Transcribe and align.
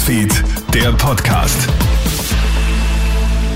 Newsfeed, 0.00 0.32
der 0.72 0.92
Podcast. 0.92 1.68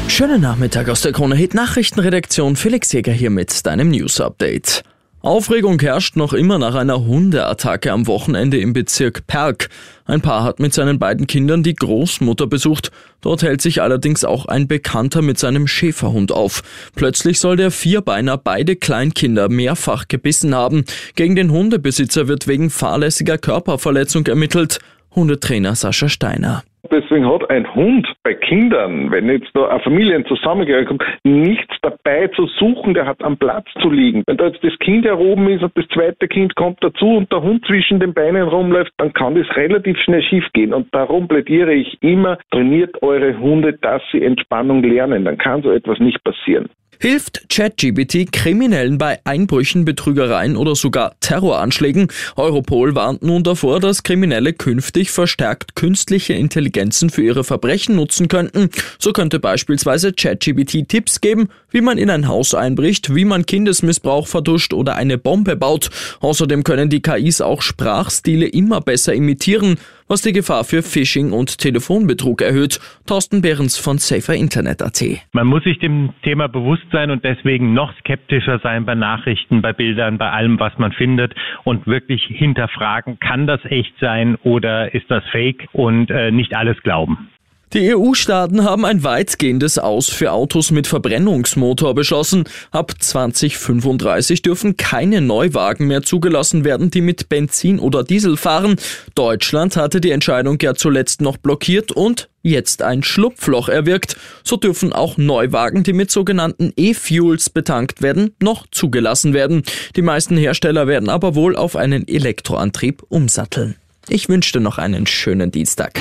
Schönen 0.09 0.43
Nachmittag 0.43 0.91
aus 0.91 1.01
der 1.01 1.13
Krone 1.13 1.37
Hit 1.37 1.55
Nachrichtenredaktion. 1.55 2.57
Felix 2.57 2.93
Jäger 2.93 3.13
hier 3.13 3.31
mit 3.31 3.65
deinem 3.65 3.91
News 3.91 4.21
Update. 4.21 4.83
Aufregung 5.23 5.81
herrscht 5.81 6.17
noch 6.17 6.35
immer 6.35 6.59
nach 6.59 6.75
einer 6.75 7.07
Hundeattacke 7.07 7.91
am 7.91 8.07
Wochenende 8.07 8.59
im 8.59 8.75
Bezirk 8.75 9.27
Perg. 9.27 9.71
Ein 10.05 10.21
Paar 10.21 10.45
hat 10.45 10.61
mit 10.61 10.75
seinen 10.75 10.99
beiden 10.99 11.27
Kindern 11.27 11.63
die 11.63 11.75
Großmutter 11.75 12.47
besucht. 12.47 12.91
Dort 13.23 13.43
hält 13.43 13.63
sich 13.63 13.81
allerdings 13.81 14.23
auch 14.23 14.45
ein 14.45 14.69
Bekannter 14.69 15.23
mit 15.23 15.39
seinem 15.39 15.67
Schäferhund 15.67 16.31
auf. 16.31 16.63
Plötzlich 16.95 17.41
soll 17.41 17.57
der 17.57 17.71
Vierbeiner 17.71 18.37
beide 18.37 18.77
Kleinkinder 18.77 19.49
mehrfach 19.49 20.09
gebissen 20.09 20.55
haben. 20.55 20.85
Gegen 21.15 21.37
den 21.37 21.51
Hundebesitzer 21.51 22.29
wird 22.29 22.47
wegen 22.47 22.69
fahrlässiger 22.69 23.39
Körperverletzung 23.39 24.27
ermittelt. 24.27 24.81
Hundetrainer 25.15 25.75
Sascha 25.75 26.09
Steiner. 26.09 26.63
Deswegen 26.91 27.27
hat 27.27 27.49
ein 27.51 27.75
Hund 27.75 28.07
bei 28.25 28.35
Kindern, 28.35 29.11
wenn 29.11 29.29
jetzt 29.29 29.51
da 29.55 29.69
eine 29.69 29.81
Familie 29.81 30.23
zusammengehört 30.25 30.87
kommt, 30.87 31.03
nichts 31.25 31.75
dabei 31.81 32.29
zu 32.29 32.47
suchen, 32.59 32.93
der 32.93 33.07
hat 33.07 33.23
am 33.23 33.39
Platz 33.39 33.67
zu 33.81 33.91
liegen. 33.91 34.23
Wenn 34.27 34.37
da 34.37 34.49
jetzt 34.49 34.63
das 34.63 34.79
Kind 34.81 35.05
heroben 35.07 35.49
ist 35.49 35.63
und 35.63 35.77
das 35.77 35.87
zweite 35.89 36.29
Kind 36.29 36.55
kommt 36.57 36.79
dazu 36.83 37.17
und 37.17 37.33
der 37.33 37.43
Hund 37.43 37.65
zwischen 37.67 38.01
den 38.01 38.13
Beinen 38.13 38.43
rumläuft, 38.43 38.93
dann 38.99 39.13
kann 39.13 39.35
das 39.35 39.47
relativ 39.57 39.99
schnell 39.99 40.23
schief 40.23 40.45
gehen. 40.53 40.75
Und 40.75 40.95
darum 40.95 41.27
plädiere 41.27 41.73
ich 41.73 41.97
immer, 42.03 42.39
trainiert 42.51 43.03
eure 43.03 43.39
Hunde, 43.39 43.73
dass 43.73 44.03
sie 44.13 44.23
Entspannung 44.23 44.83
lernen. 44.83 45.25
Dann 45.25 45.39
kann 45.39 45.63
so 45.63 45.71
etwas 45.71 45.99
nicht 46.01 46.23
passieren. 46.23 46.69
Hilft 46.99 47.49
ChatGBT 47.49 48.33
Kriminellen 48.33 48.99
bei 48.99 49.19
Einbrüchen, 49.25 49.85
Betrügereien 49.85 50.57
oder 50.57 50.75
sogar 50.75 51.17
Terroranschlägen? 51.21 52.09
Europol 52.37 52.95
warnt 52.95 53.23
nun 53.23 53.43
davor, 53.43 53.81
dass 53.81 54.03
Kriminelle 54.03 54.53
künftig 54.53 55.11
verstärkt 55.11 55.75
künstliche 55.75 56.35
Intelligenzen 56.35 57.11
für 57.11 57.23
ihre 57.23 57.45
Verbrechen 57.45 57.97
nutzen 57.97 58.29
könnten. 58.29 58.71
So 58.99 59.13
könnte 59.13 59.39
beispielsweise 59.39 60.13
ChatGBT 60.13 60.89
Tipps 60.89 61.21
geben, 61.21 61.49
wie 61.71 61.81
man 61.81 61.99
in 61.99 62.11
ein 62.11 62.29
Haus 62.29 62.55
einbricht, 62.55 63.15
wie 63.15 63.25
man 63.25 63.47
Kindesmissbrauch 63.47 64.27
verduscht 64.27 64.73
oder 64.73 64.97
eine 64.97 65.19
Bombe 65.19 65.57
baut. 65.57 65.91
Außerdem 66.21 66.65
können 66.65 66.91
die 66.91 67.03
KIs 67.03 67.41
auch 67.41 67.63
Sprachstile 67.63 68.47
immer 68.47 68.81
besser 68.81 69.15
imitieren, 69.15 69.79
was 70.09 70.23
die 70.23 70.33
Gefahr 70.33 70.65
für 70.65 70.83
Phishing 70.83 71.33
und 71.33 71.59
Telefonbetrug 71.59 72.43
erhöht. 72.43 72.81
Thorsten 73.07 73.43
Behrens 73.43 73.79
von 73.79 73.99
Safer 73.99 74.35
Internet.at. 74.35 75.03
Man 75.33 75.47
muss 75.47 75.65
sich 75.65 75.79
dem 75.79 76.13
Thema 76.23 76.49
bewusst 76.49 76.87
sein 76.93 77.11
und 77.11 77.25
deswegen 77.25 77.75
noch 77.75 77.97
skeptischer 78.01 78.59
sein 78.61 78.85
bei 78.85 78.95
Nachrichten, 78.95 79.63
bei 79.63 79.73
Bildern, 79.73 80.19
bei 80.19 80.31
allem, 80.31 80.61
was 80.61 80.77
man 80.79 80.93
findet 80.93 81.35
und 81.65 81.87
wirklich 81.87 82.23
hinterfragen, 82.25 83.19
kann 83.19 83.47
das 83.47 83.65
echt 83.65 83.95
sein 84.01 84.37
oder 84.43 84.95
ist 84.95 85.11
das 85.11 85.25
fake 85.31 85.69
und 85.73 86.11
äh, 86.11 86.31
nicht 86.31 86.55
alles 86.57 86.81
glauben. 86.83 87.31
Die 87.75 87.93
EU-Staaten 87.93 88.63
haben 88.63 88.85
ein 88.85 89.03
weitgehendes 89.03 89.79
Aus 89.79 90.09
für 90.09 90.31
Autos 90.31 90.71
mit 90.71 90.87
Verbrennungsmotor 90.87 91.97
beschlossen. 91.97 92.45
Ab 92.71 92.93
2035 92.97 94.43
dürfen 94.43 94.77
keine 94.77 95.21
Neuwagen 95.21 95.89
mehr 95.89 96.05
zugelassen 96.05 96.65
werden, 96.65 96.93
die 96.93 97.01
mit 97.01 97.29
Benzin 97.29 97.81
oder 97.81 98.05
Diesel 98.05 98.37
fahren. 98.37 98.77
Deutschland 99.17 99.77
hatte 99.77 100.01
die 100.01 100.13
Entscheidung 100.13 100.57
ja 100.63 100.77
zuletzt 100.77 101.21
noch 101.21 101.37
blockiert 101.37 101.91
und 101.91 102.29
jetzt 102.45 102.81
ein 102.81 103.03
Schlupfloch 103.03 103.69
erwirkt. 103.69 104.17
So 104.45 104.57
dürfen 104.57 104.93
auch 104.93 105.17
Neuwagen, 105.17 105.83
die 105.83 105.95
mit 105.95 106.13
sogenannten 106.13 106.73
E-Fuels 106.77 107.51
betankt 107.51 108.03
werden, 108.03 108.37
noch 108.41 108.69
zugelassen 108.71 109.35
werden. 109.35 109.65
Die 109.97 110.03
meisten 110.03 110.37
Hersteller 110.37 110.87
werden 110.87 111.09
aber 111.09 111.35
wohl 111.35 111.57
auf 111.57 111.75
einen 111.75 112.07
Elektroantrieb 112.07 113.03
umsatteln. 113.09 113.75
Ich 114.09 114.29
wünsche 114.29 114.53
dir 114.53 114.61
noch 114.61 114.79
einen 114.79 115.09
schönen 115.09 115.51
Dienstag. 115.51 116.01